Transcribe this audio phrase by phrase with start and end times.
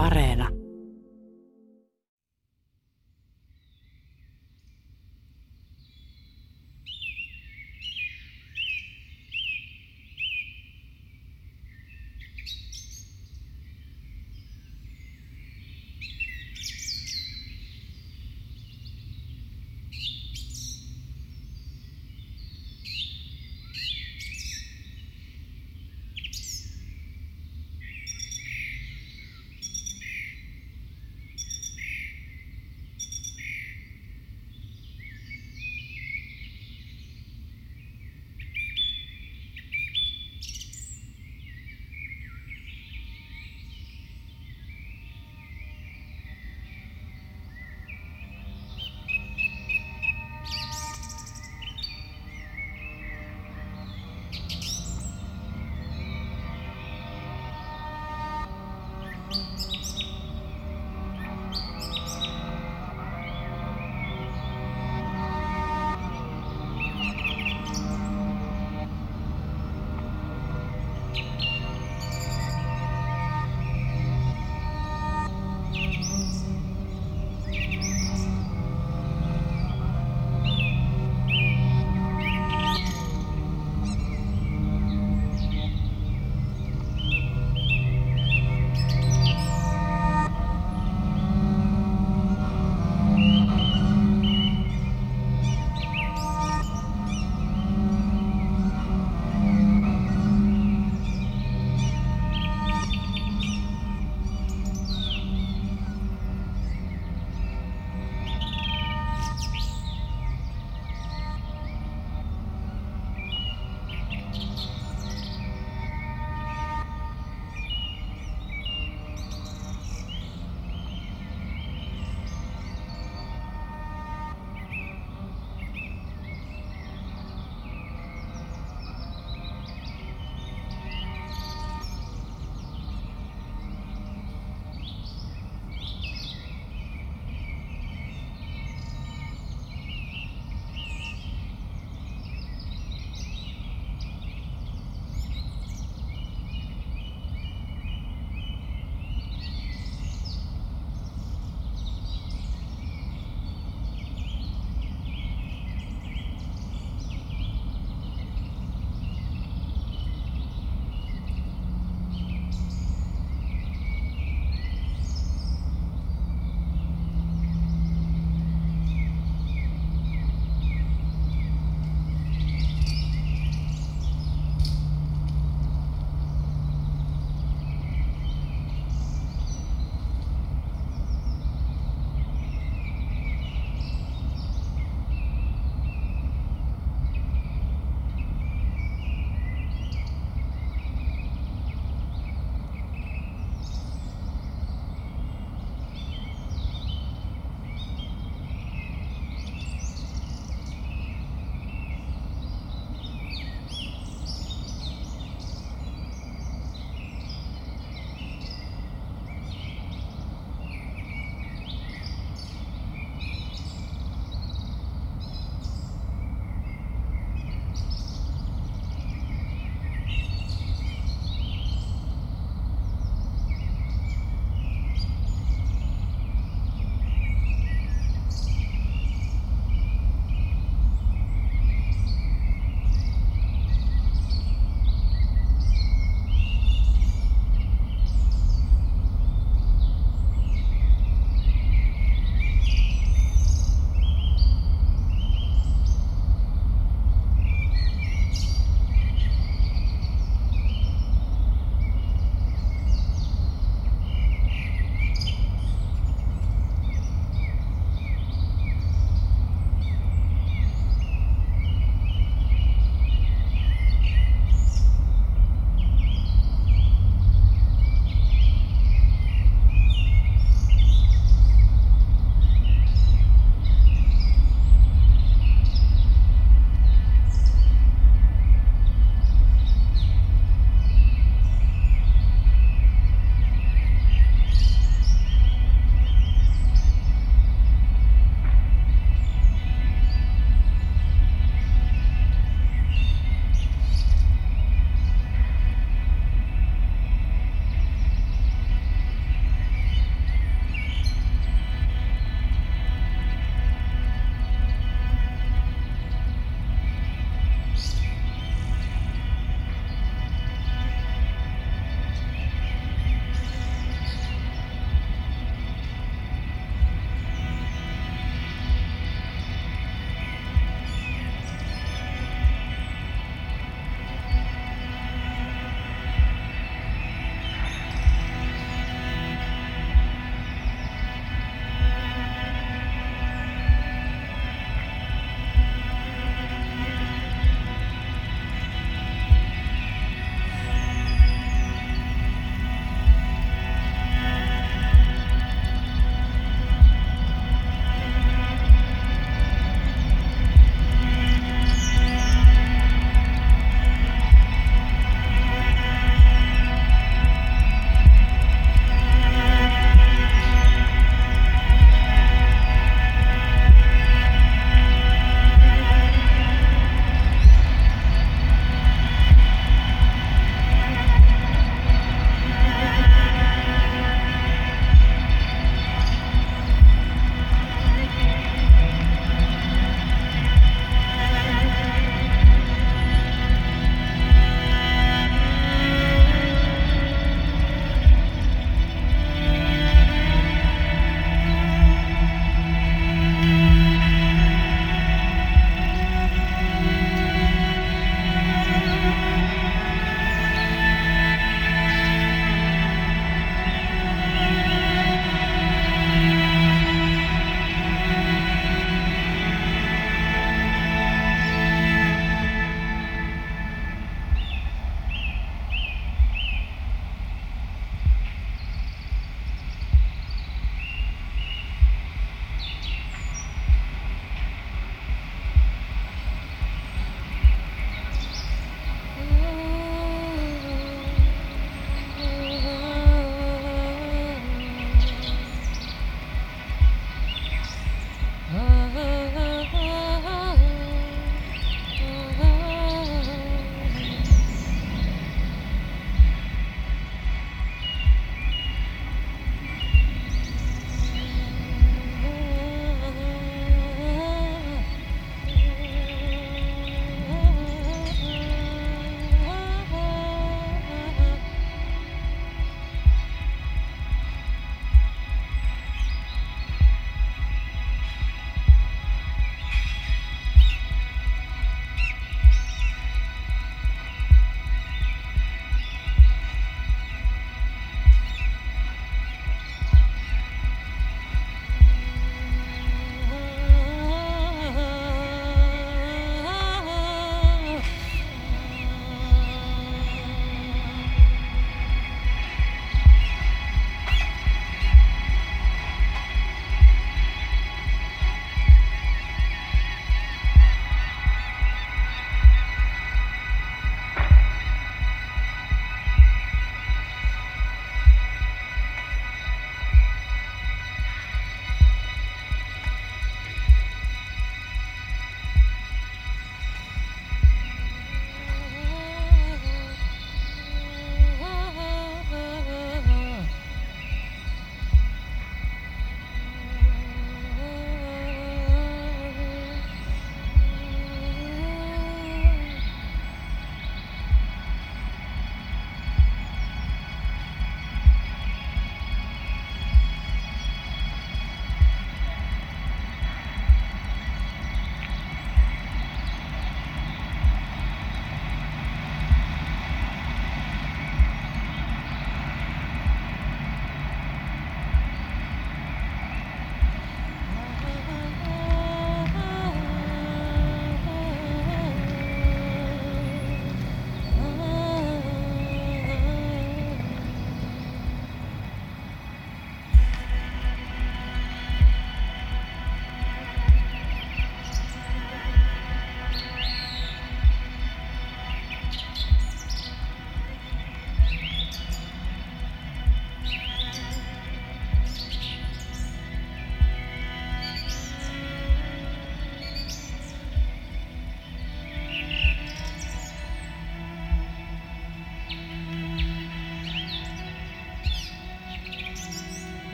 [0.00, 0.59] Areena.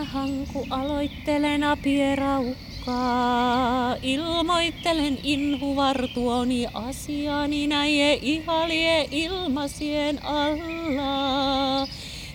[0.00, 3.96] Minä hanku aloittelen apieraukkaa.
[4.02, 11.88] Ilmoittelen inhuvartuoni asiani näie ihalie ilmasien alla.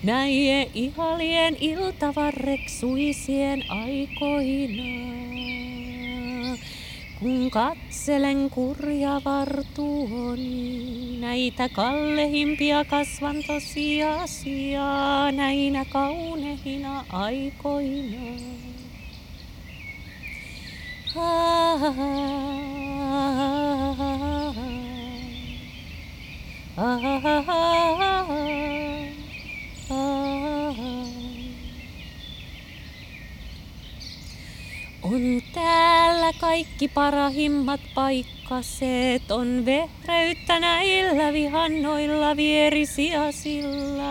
[0.04, 5.15] Näie ihalien iltavarreksuisien aikoina.
[7.26, 18.42] Kun katselen kurja vartuoni, näitä kallehimpia kasvan tosiasiaa näinä kaunehina aikoina.
[21.16, 22.00] Ah, ah,
[26.78, 28.75] ah, ah,
[35.06, 44.02] On täällä kaikki parahimmat paikkaset, on vehreyttä näillä vihannoilla vierisiasilla.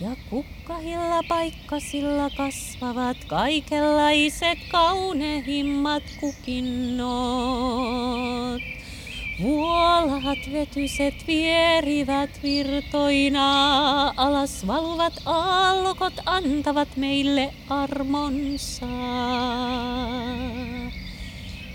[0.00, 7.14] Ja kukkahilla paikkasilla kasvavat kaikenlaiset kaunehimmat kukinnot.
[9.42, 18.86] Vuolahat vetyset vierivät virtoina, alas valuvat aallokot antavat meille armonsa.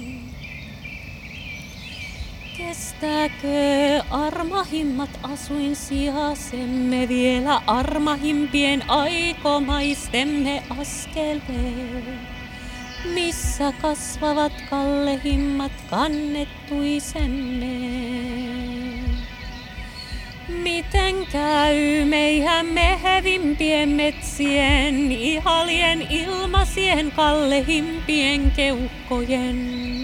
[2.75, 12.21] Kestääkö armahimmat asuin sijasemme vielä armahimpien aikomaistemme askeleen?
[13.15, 17.79] Missä kasvavat kallehimmat kannettuisemme?
[20.49, 30.04] Miten käy meihän mehevimpien metsien, ihalien ilmasien kallehimpien keuhkojen?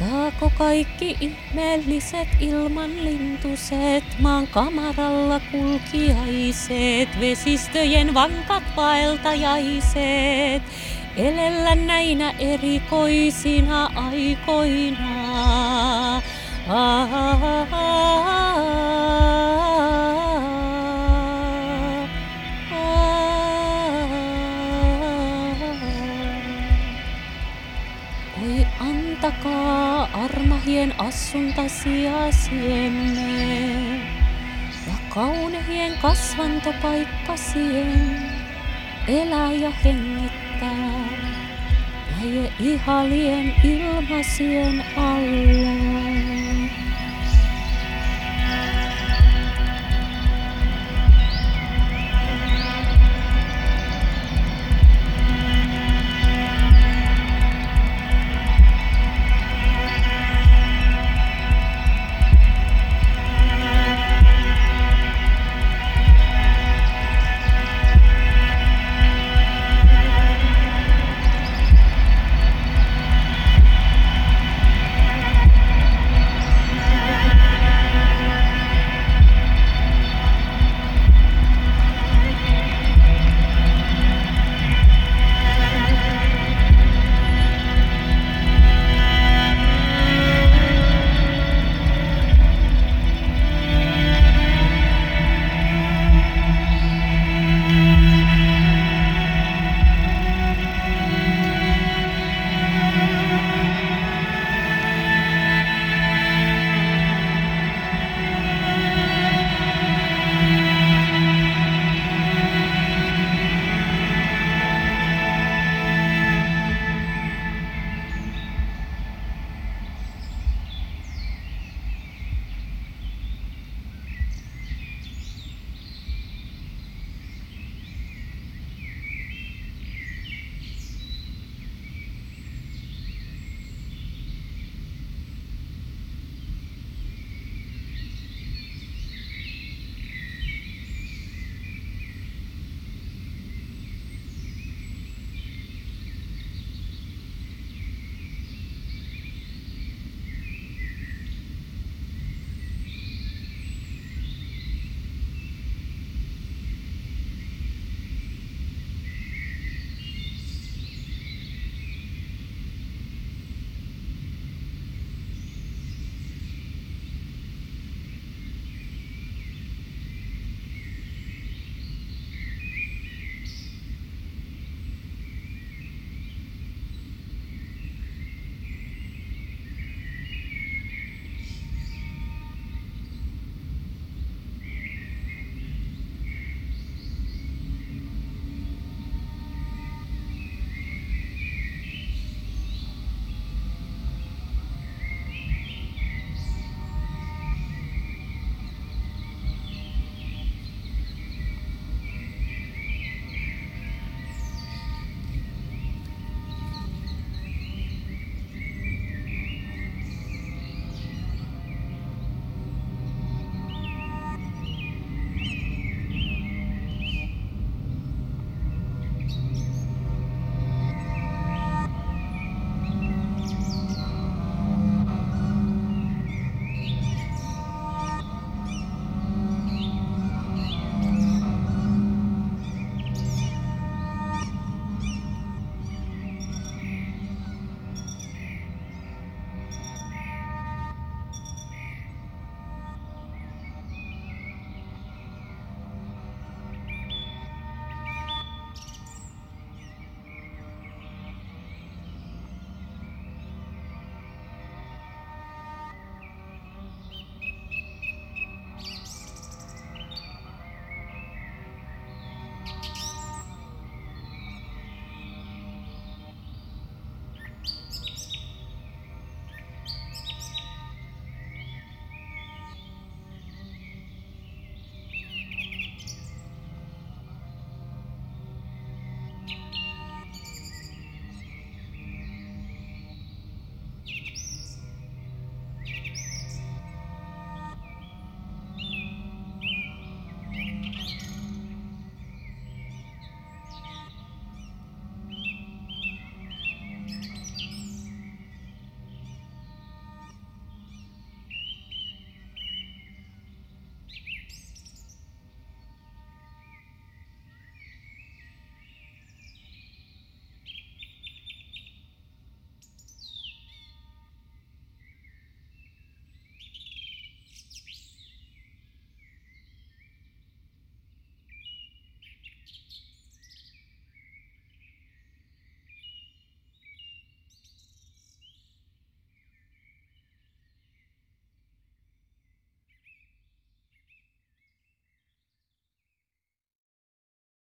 [0.00, 10.62] Saako kaikki ihmeelliset ilmanlintuset, maan kamaralla kulkiaiset, vesistöjen vankat vaeltajaiset,
[11.16, 15.02] elellä näinä erikoisina aikoina?
[16.16, 17.89] Ah, ah, ah, ah.
[29.22, 33.98] Antakaa armahien assuntasiasiemme
[34.86, 38.22] ja kaunehien kasvantopaikkasien
[39.08, 41.08] elää ja hengittää
[42.10, 45.89] näiden ihalien ilmasien alla.